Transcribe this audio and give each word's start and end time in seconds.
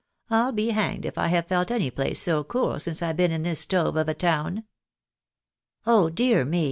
I'll 0.31 0.51
be 0.51 0.69
hanged 0.69 1.05
if 1.05 1.19
I 1.19 1.27
have 1.27 1.45
felt 1.45 1.69
any 1.69 1.91
place 1.91 2.19
so 2.19 2.43
cool 2.43 2.79
since 2.79 3.03
I've 3.03 3.17
been 3.17 3.31
in 3.31 3.43
this 3.43 3.59
stove 3.59 3.95
of 3.97 4.09
a 4.09 4.15
town."" 4.15 4.63
Oh 5.85 6.09
dear 6.09 6.43
me 6.43 6.59